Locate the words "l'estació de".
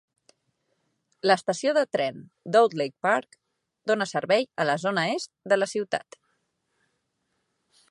1.31-1.83